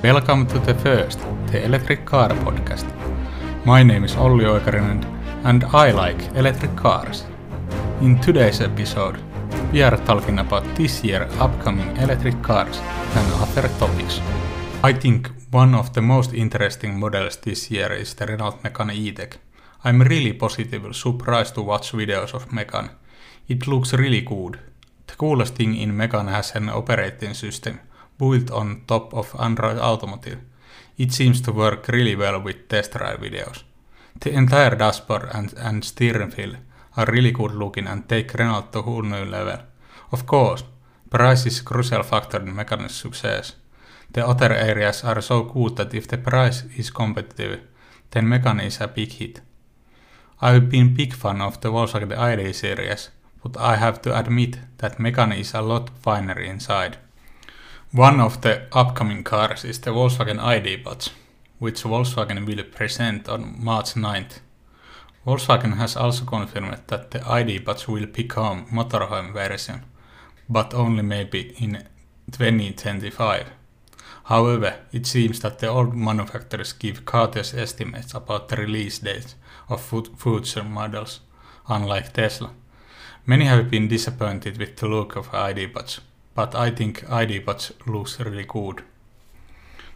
[0.00, 1.18] Welcome to the first,
[1.50, 2.86] the Electric Car Podcast.
[3.66, 5.04] My name is Olli Oikarinen
[5.42, 7.24] and I like electric cars.
[8.00, 9.18] In today's episode,
[9.72, 12.78] we are talking about this year upcoming electric cars
[13.16, 14.20] and other topics.
[14.84, 19.38] I think one of the most interesting models this year is the Renault Megane E-Tech.
[19.82, 22.90] I'm really positively surprised to watch videos of Megane.
[23.48, 24.60] It looks really good.
[25.08, 27.80] The coolest thing in Megane has an operating system
[28.18, 30.38] built on top of Android Automotive.
[30.96, 33.62] It seems to work really well with test drive videos.
[34.20, 36.54] The entire dashboard and, and steering wheel
[36.96, 39.60] are really good looking and take Renault to whole new level.
[40.12, 40.64] Of course,
[41.10, 43.54] price is a crucial factor in Megane's success.
[44.10, 47.60] The other areas are so good that if the price is competitive,
[48.10, 49.40] then Megane is a big hit.
[50.40, 53.10] I've been big fan of the Volkswagen ID series,
[53.42, 56.96] but I have to admit that Megane is a lot finer inside.
[57.92, 61.08] One of the upcoming cars is the Volkswagen ID Buzz,
[61.58, 64.40] which Volkswagen will present on March 9th.
[65.26, 69.84] Volkswagen has also confirmed that the ID Buzz will become motorhome version,
[70.50, 71.82] but only maybe in
[72.30, 73.46] 2025.
[74.24, 79.34] However, it seems that the old manufacturers give cautious estimates about the release dates
[79.70, 81.20] of future models,
[81.66, 82.50] unlike Tesla.
[83.24, 86.00] Many have been disappointed with the look of ID Buzz,
[86.38, 88.84] but I think ID Buzz looks really good.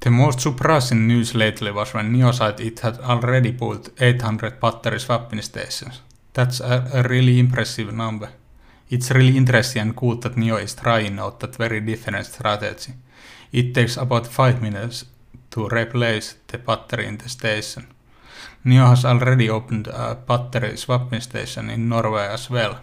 [0.00, 5.42] The most surprising news lately was when said it had already built 800 battery swapping
[5.42, 6.00] stations.
[6.32, 8.30] That's a, a really impressive number.
[8.90, 12.94] It's really interesting and cool that NIO is trying out that very different strategy.
[13.52, 15.04] It takes about 5 minutes
[15.52, 17.86] to replace the battery in the station.
[18.66, 22.80] NIO has already opened a battery swapping station in Norway as well.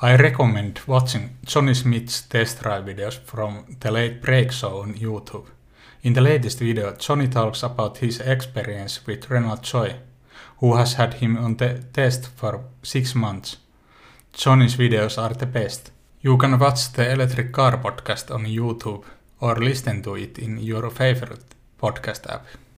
[0.00, 5.46] I recommend watching Johnny Smith's test drive videos from the late break show on YouTube.
[6.02, 9.96] In the latest video, Johnny talks about his experience with Renault Zoe,
[10.58, 13.56] who has had him on the test for six months.
[14.32, 15.90] Johnny's videos are the best.
[16.20, 19.04] You can watch the Electric Car podcast on YouTube
[19.40, 22.46] or listen to it in your favorite podcast app.